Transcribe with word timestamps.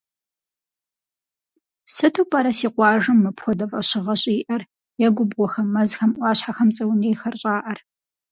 Сыту 1.93 2.23
пӏэрэ 2.29 2.51
си 2.57 2.67
къуажэм 2.73 3.17
мыпхуэдэ 3.23 3.65
фӏэщыгъэ 3.69 4.15
щӏиӏэр 4.21 4.61
е 5.05 5.07
губгъуэхэм, 5.15 5.67
мэзхэм, 5.73 6.11
ӏуащхьэхэм 6.17 6.69
цӏэ 6.75 6.85
унейхэр 6.91 7.35
щӏаӏэр? 7.41 7.79